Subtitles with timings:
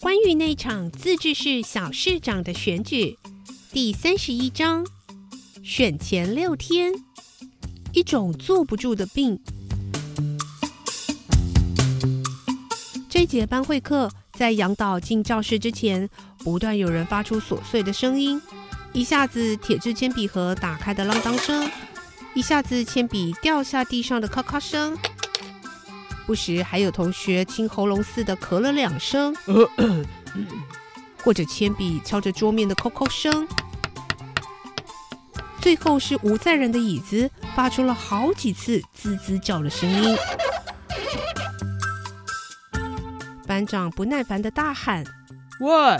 [0.00, 3.18] 关于那场自治市小市长的选举，
[3.70, 4.82] 第三十一章：
[5.62, 6.90] 选前六天，
[7.92, 9.38] 一种坐不住的病。
[13.10, 18.40] 这节班会课在杨导进教室之前，不断有人发出琐碎的声音，
[18.94, 21.70] 一下子铁质铅笔盒打开的啷当声，
[22.32, 24.96] 一下子铅笔掉下地上的咔咔声。
[26.30, 29.34] 不时还有同学清喉咙似的咳了两声，
[31.24, 33.48] 或者铅笔敲着桌面的扣扣声。
[35.60, 40.16] 最后是吴在人的椅子发出了好几次滋滋叫的声音。
[43.44, 45.04] 班长不耐烦的大喊
[45.58, 45.98] ：“喂，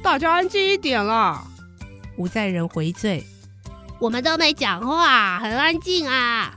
[0.00, 1.42] 大家安静一点啦！”
[2.16, 3.26] 吴在人回嘴
[3.98, 6.56] ：“我们都没讲话，很安静啊。”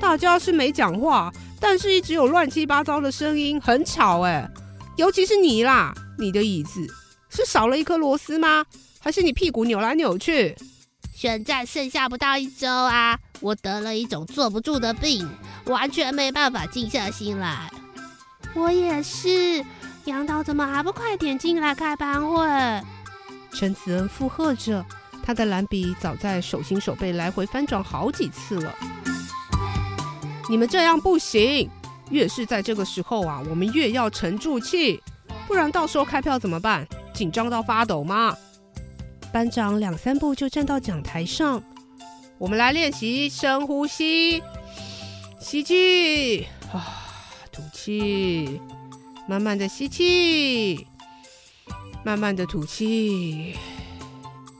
[0.00, 1.32] 大家是没讲话。
[1.64, 4.50] 但是，一直有乱七八糟的声音，很吵哎！
[4.96, 6.84] 尤其是你啦，你的椅子
[7.30, 8.66] 是少了一颗螺丝吗？
[8.98, 10.56] 还是你屁股扭来扭去？
[11.14, 15.26] 选战剩下不到一周啊，我得了一种坐不住的病，
[15.66, 17.70] 完全没办法静下心来。
[18.54, 19.64] 我也是，
[20.06, 22.44] 杨导怎么还不快点进来开班会？
[23.52, 24.84] 陈子恩附和着，
[25.22, 28.74] 他的蓝笔早在手心手背来回翻转好几次了。
[30.48, 31.70] 你们这样不行，
[32.10, 35.00] 越是在这个时候啊，我们越要沉住气，
[35.46, 36.86] 不然到时候开票怎么办？
[37.14, 38.36] 紧张到发抖吗？
[39.32, 41.62] 班长两三步就站到讲台上，
[42.38, 44.42] 我们来练习深呼吸，
[45.40, 47.08] 吸气啊，
[47.50, 48.60] 吐气，
[49.26, 50.86] 慢慢的吸气，
[52.04, 53.56] 慢慢的吐气。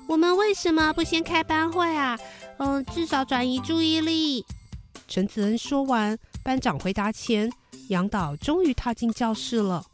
[0.07, 2.19] 我们为什么不先开班会啊？
[2.59, 4.47] 嗯，至少转移注意力。
[5.15, 7.53] 陈子恩说完，班长回答前，
[7.89, 9.85] 杨导终于踏进教室了。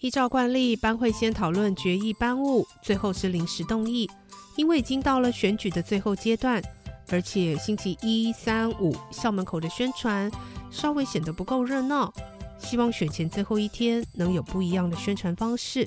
[0.00, 4.10] 依照惯例，班会先讨论决议班务，最后是临时动议。
[4.56, 6.62] 因为已经到了选举的最后阶段，
[7.10, 10.32] 而且星期一、三、五校门口的宣传
[10.70, 12.10] 稍微显得不够热闹，
[12.58, 15.86] 希望选前最后一天能有不一样的宣传方式，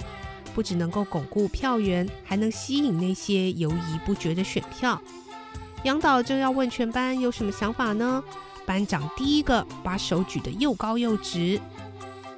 [0.53, 5.01] 不只能够巩固票源，还能吸引那些犹疑不决的选票。
[5.85, 8.23] 杨导正要问全班有什么想法呢？
[8.65, 11.61] 班长第一个把手举得又高又直。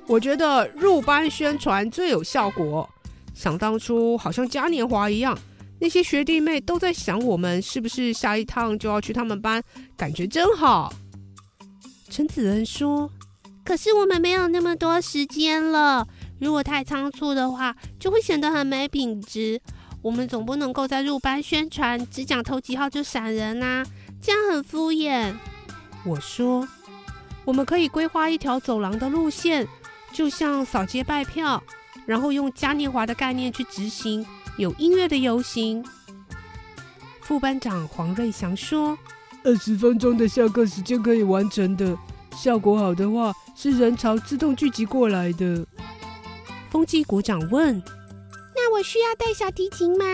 [0.06, 2.88] 我觉得入班宣传最有效果。
[3.34, 5.38] 想当初好像嘉年华一样，
[5.80, 9.64] 那些学弟妹都在想我们是不是下一趟就要去他们班，
[9.96, 10.92] 感觉真好。
[12.10, 13.10] 陈子恩说
[13.64, 16.06] ：“可是我们没有那么多时间了，
[16.42, 19.62] 如果太仓促的话，就会显得很没品质。”
[20.08, 23.86] 我们总不能够在入班宣传只讲头几号就闪人啊，
[24.22, 25.34] 这样很敷衍。
[26.06, 26.66] 我说，
[27.44, 29.68] 我们可以规划一条走廊的路线，
[30.14, 31.62] 就像扫街拜票，
[32.06, 34.26] 然后用嘉年华的概念去执行，
[34.58, 35.84] 有音乐的游行。
[37.20, 38.98] 副班长黄瑞祥说
[39.44, 41.98] ：“二十分钟的下课时间可以完成的，
[42.34, 45.68] 效果好的话是人潮自动聚集过来的。”
[46.72, 47.84] 风纪股长问。
[48.70, 50.06] 那我需要带小提琴吗？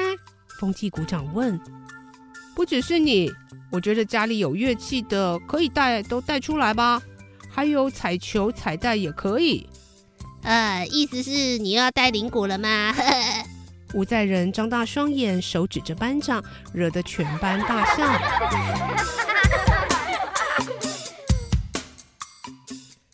[0.60, 1.60] 风纪股长问。
[2.54, 3.34] 不只是你，
[3.72, 7.02] 我觉得家里有乐器的可以带，都带出来吧。
[7.50, 9.68] 还有彩球、彩带也可以。
[10.44, 12.94] 呃，意思是你又要带铃鼓了吗？
[13.96, 16.44] 吴在仁张大双眼，手指着班长，
[16.76, 18.04] 惹得全班大笑。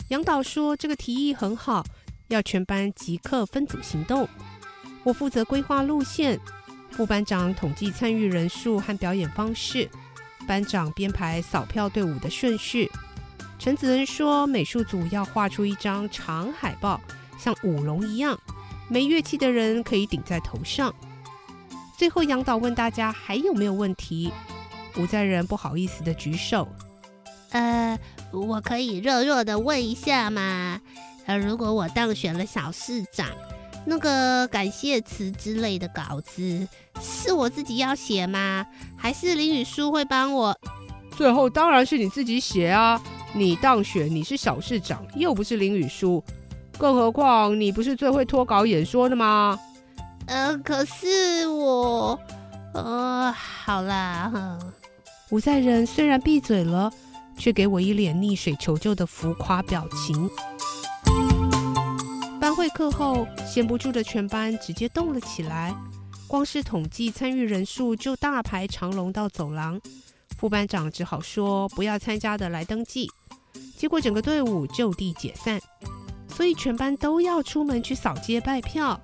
[0.10, 1.86] 杨导说：“这个提议很好，
[2.28, 4.28] 要全班即刻分组行动。”
[5.10, 6.40] 我负责规划路线，
[6.92, 9.90] 副班长统计参与人数和表演方式，
[10.48, 12.88] 班长编排扫票队伍的顺序。
[13.58, 17.02] 陈子恩说，美术组要画出一张长海报，
[17.40, 18.40] 像舞龙一样，
[18.88, 20.94] 没乐器的人可以顶在头上。
[21.98, 24.32] 最后，杨导问大家还有没有问题，
[24.96, 26.68] 吴在仁不好意思的举手，
[27.50, 27.98] 呃，
[28.32, 30.80] 我可以弱弱的问一下吗？
[31.26, 33.28] 呃，如果我当选了小市长？
[33.90, 36.68] 那个感谢词之类的稿子
[37.02, 38.64] 是我自己要写吗？
[38.96, 40.56] 还是林雨书会帮我？
[41.18, 43.02] 最后当然是你自己写啊！
[43.34, 46.24] 你当选，你是小市长，又不是林雨书，
[46.78, 49.60] 更何况你不是最会脱稿演说的吗？
[50.28, 52.20] 呃，可是我，
[52.76, 54.72] 呃，好啦，哼。
[55.32, 56.92] 吴在仁虽然闭嘴了，
[57.38, 60.30] 却给我一脸溺水求救的浮夸表情。
[62.60, 65.74] 会课后，闲不住的全班直接动了起来，
[66.28, 69.80] 光是统计参与人数就大排长龙到走廊。
[70.38, 73.10] 副班长只好说不要参加的来登记，
[73.78, 75.58] 结果整个队伍就地解散。
[76.28, 79.00] 所以全班都要出门去扫街拜票。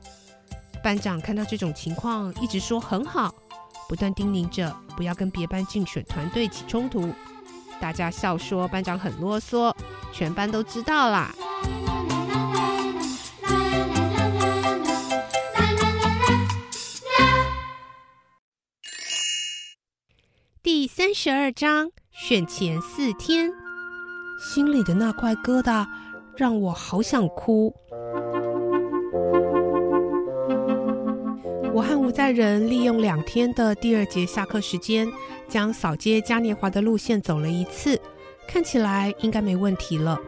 [0.83, 3.33] 班长看到这种情况，一直说很好，
[3.87, 7.09] 不断叮咛着不要跟别班竞选团队起冲突。
[7.79, 9.73] 大家笑说班长很啰嗦，
[10.11, 11.33] 全班都知道啦。
[21.17, 23.49] 十二章选前四天，
[24.37, 25.87] 心里的那块疙瘩。
[26.35, 27.73] 让我好想哭。
[31.73, 35.09] 我和吴在仁利用两天的第二节下课时间，
[35.47, 37.97] 将扫街嘉年华的路线走了一次，
[38.45, 40.19] 看起来应该没问题了。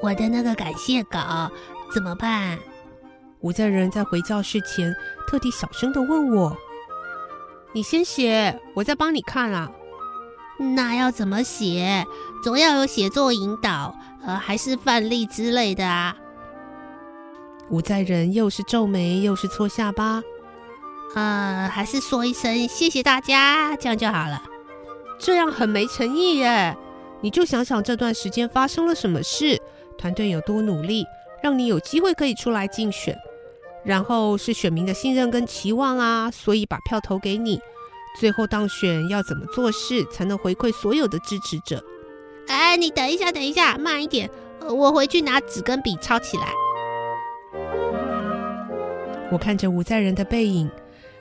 [0.00, 1.50] 我的那个感谢稿
[1.94, 2.58] 怎么办？
[3.40, 4.96] 吴在仁在回教室前
[5.28, 6.56] 特地小声的问我
[7.72, 9.70] ：“你先写，我再帮你看啊。”
[10.76, 12.04] 那要怎么写？
[12.44, 13.94] 总要有写作引导，
[14.26, 16.14] 呃，还是范例之类的啊？
[17.70, 20.22] 吴在仁又是皱眉又是搓下巴，
[21.14, 24.42] 呃，还是说一声谢谢大家，这样就好了。
[25.18, 26.76] 这样很没诚意耶！
[27.22, 29.60] 你就想想这段时间发生了什么事，
[29.96, 31.06] 团队有多努力，
[31.42, 33.16] 让你有机会可以出来竞选，
[33.84, 37.60] 然后是选民的信任跟期望啊，所以把票投给你。
[38.18, 41.82] 最后当选要怎么做事才能回馈所有的支持者？
[42.48, 44.28] 哎，你等一下，等一下，慢一点，
[44.68, 46.52] 我回去拿纸跟笔抄起来。
[49.30, 50.68] 我看着吴在仁的背影，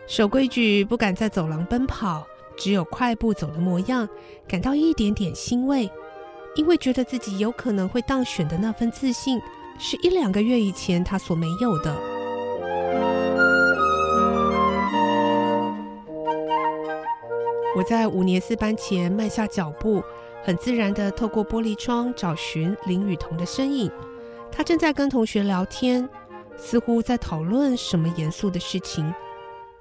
[0.08, 2.26] 守规矩不敢在走廊奔跑，
[2.58, 4.10] 只有快步走的模样，
[4.48, 5.88] 感到一点点欣慰，
[6.56, 9.40] 因为觉得自己有可能会当选的那份自信，
[9.78, 12.19] 是一两个月以前他所没有的。
[17.80, 20.04] 我在五年四班前迈下脚步，
[20.44, 23.90] 很自然地透过玻璃窗找寻林雨桐的身影。
[24.52, 26.10] 他正在跟同学聊天，
[26.58, 29.14] 似乎在讨论什么严肃的事情。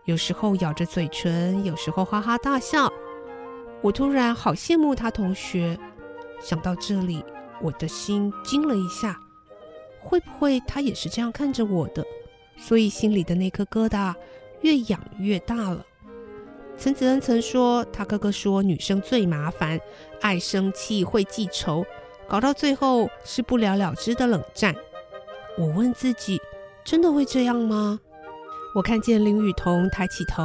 [0.05, 2.89] 有时候咬着嘴唇，有时候哈哈大笑。
[3.83, 5.77] 我突然好羡慕他同学。
[6.41, 7.25] 想到这里，
[7.61, 9.19] 我的心惊了一下。
[9.99, 12.05] 会不会他也是这样看着我的？
[12.56, 14.15] 所以心里的那颗疙瘩
[14.61, 15.85] 越养越大了。
[16.79, 19.81] 陈子恩曾说，他哥哥说女生最麻烦，
[20.21, 21.85] 爱生气，会记仇，
[22.29, 24.73] 搞到最后是不了了之的冷战。
[25.59, 26.41] 我问自己，
[26.85, 27.99] 真的会这样吗？
[28.77, 30.45] 我看见林雨桐抬起头，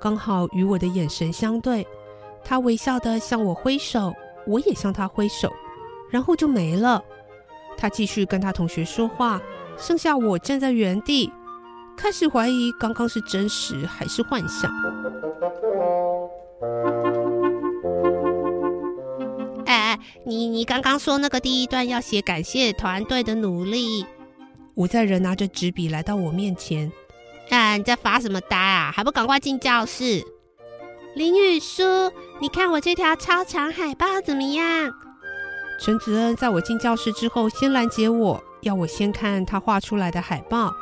[0.00, 1.84] 刚好与我的眼神相对，
[2.44, 4.14] 他微笑的向我挥手，
[4.46, 5.52] 我也向他挥手，
[6.08, 7.02] 然后就没了。
[7.76, 9.42] 他继续跟他同学说话，
[9.76, 11.32] 剩下我站在原地。
[11.96, 14.70] 开始怀疑刚刚是真实还是幻想。
[20.26, 24.06] 你你刚刚说那个第一段要写感谢团队的努力。
[24.74, 26.90] 吴在仁拿着纸笔来到我面前，
[27.50, 28.90] 啊，你在发什么呆啊？
[28.90, 30.24] 还不赶快进教室！
[31.14, 31.82] 林雨书，
[32.40, 34.90] 你看我这条超长海报怎么样？
[35.78, 40.72] 陈子恩在我进教室之后，先拦截我，要我先看他画出来的海报。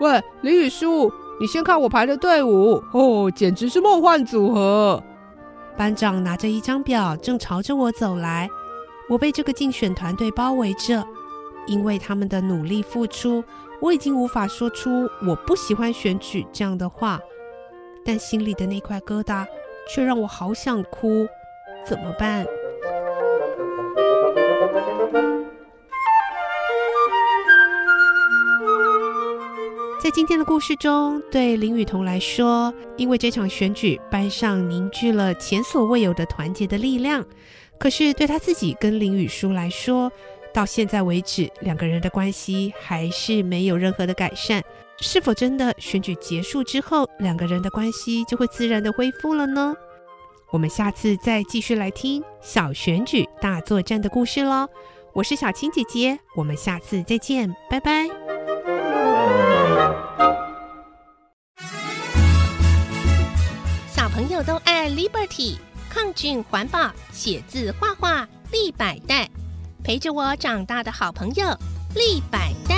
[0.00, 5.02] 喂，林雨书，你先看我排的队伍哦，简直是梦幻组合。
[5.76, 8.48] 班长拿着一张表，正朝着我走来。
[9.08, 11.02] 我被这个竞选团队包围着，
[11.66, 13.42] 因为他们的努力付出，
[13.80, 17.18] 我已经无法说出我不喜欢选举这样的话，
[18.04, 19.46] 但心里的那块疙瘩
[19.88, 21.26] 却让我好想哭。
[21.86, 22.44] 怎么办？
[30.02, 37.24] 在今天的故事中，对林雨桐来说，因为这场选举，班上凝聚了前所未有的团结的力量。
[37.78, 40.10] 可是对他自己跟林雨舒来说，
[40.52, 44.62] 到现在为止，两个人的关系还是没有任何的改善。
[45.00, 49.72] 是否真的选举结束之后，两个人的关系就会自然的恢复了呢？
[50.50, 54.66] 我们下次再继续来听小选举大作战的故事喽。
[55.12, 58.06] 我是小青姐姐，我们下次再见，拜拜。
[63.88, 65.58] 小朋友都爱 Liberty，
[65.88, 69.28] 抗菌环保，写字画画立百代，
[69.82, 71.46] 陪着我长大的好朋友
[71.94, 72.77] 立百代。